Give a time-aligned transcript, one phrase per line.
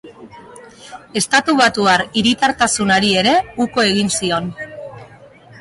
[1.21, 4.53] Estatubatuar hiritartasunari ere uko egin zion.